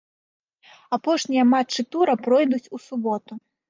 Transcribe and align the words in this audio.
Апошнія 0.97 1.43
матчы 1.53 1.81
тура 1.93 2.13
пройдуць 2.25 2.65
у 2.77 2.85
суботу. 2.91 3.33